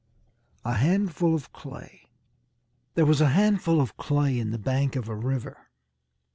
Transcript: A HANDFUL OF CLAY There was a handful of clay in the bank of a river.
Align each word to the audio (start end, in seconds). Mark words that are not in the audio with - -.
A 0.65 0.73
HANDFUL 0.73 1.35
OF 1.35 1.53
CLAY 1.53 2.07
There 2.95 3.05
was 3.05 3.21
a 3.21 3.27
handful 3.29 3.79
of 3.79 3.97
clay 3.97 4.39
in 4.39 4.49
the 4.49 4.57
bank 4.57 4.95
of 4.95 5.07
a 5.07 5.15
river. 5.15 5.67